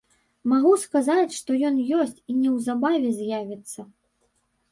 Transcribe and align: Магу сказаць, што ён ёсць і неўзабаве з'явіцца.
Магу 0.51 0.69
сказаць, 0.83 1.33
што 1.41 1.57
ён 1.69 1.75
ёсць 1.99 2.17
і 2.33 2.37
неўзабаве 2.39 3.09
з'явіцца. 3.19 3.81